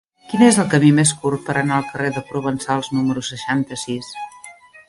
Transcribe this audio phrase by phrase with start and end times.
[0.29, 4.13] Quin és el camí més curt per anar al carrer de Provençals número seixanta-sis?